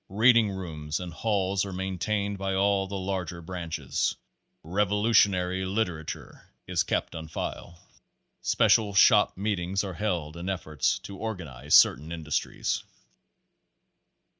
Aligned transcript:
Reading 0.09 0.49
rooms 0.49 0.99
and 0.99 1.13
halls 1.13 1.63
are 1.63 1.71
main 1.71 1.99
tained 1.99 2.39
by 2.39 2.55
all 2.55 2.87
the 2.87 2.97
larger 2.97 3.39
Branches. 3.39 4.15
Revolutionary 4.63 5.63
liter 5.63 6.03
ature 6.03 6.41
is 6.65 6.81
kept 6.81 7.13
on 7.13 7.27
file. 7.27 7.73
Page 7.73 7.77
Nineteen 7.77 8.05
Special 8.41 8.93
shop 8.95 9.37
meetings 9.37 9.83
are 9.83 9.93
held 9.93 10.37
in 10.37 10.49
efforts 10.49 10.97
to 11.01 11.17
organ 11.19 11.47
ize 11.49 11.75
certain 11.75 12.11
industries. 12.11 12.83